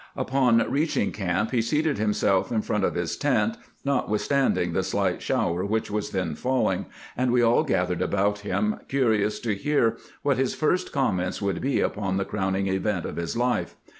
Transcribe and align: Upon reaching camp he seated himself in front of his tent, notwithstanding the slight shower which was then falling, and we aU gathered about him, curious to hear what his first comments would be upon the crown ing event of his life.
Upon 0.15 0.65
reaching 0.67 1.11
camp 1.11 1.51
he 1.51 1.61
seated 1.61 1.99
himself 1.99 2.51
in 2.51 2.63
front 2.63 2.83
of 2.83 2.95
his 2.95 3.15
tent, 3.15 3.55
notwithstanding 3.85 4.73
the 4.73 4.81
slight 4.81 5.21
shower 5.21 5.63
which 5.63 5.91
was 5.91 6.09
then 6.09 6.33
falling, 6.33 6.87
and 7.15 7.31
we 7.31 7.43
aU 7.43 7.61
gathered 7.61 8.01
about 8.01 8.39
him, 8.39 8.77
curious 8.87 9.39
to 9.41 9.53
hear 9.53 9.97
what 10.23 10.37
his 10.37 10.55
first 10.55 10.91
comments 10.91 11.39
would 11.39 11.61
be 11.61 11.81
upon 11.81 12.17
the 12.17 12.25
crown 12.25 12.55
ing 12.55 12.65
event 12.65 13.05
of 13.05 13.17
his 13.17 13.37
life. 13.37 13.75